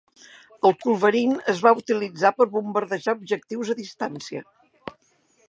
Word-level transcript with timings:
El 0.69 0.73
culverin 0.85 1.35
es 1.53 1.61
va 1.67 1.73
utilitzar 1.81 2.33
per 2.41 2.49
bombardejar 2.57 3.17
objectius 3.19 3.75
a 3.75 3.79
distància. 3.83 4.45